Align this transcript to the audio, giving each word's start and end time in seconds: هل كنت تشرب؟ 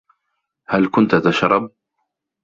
هل 0.67 0.87
كنت 0.89 1.15
تشرب؟ 1.15 1.71